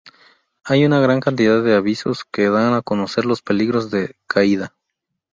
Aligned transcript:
Hay 0.63 0.83
una 0.83 0.99
gran 0.99 1.19
cantidad 1.19 1.61
de 1.63 1.75
avisos 1.75 2.23
que 2.25 2.49
dan 2.49 2.73
a 2.73 2.81
conocer 2.81 3.23
los 3.23 3.43
peligros 3.43 3.91
de 3.91 4.15
caída. 4.25 4.73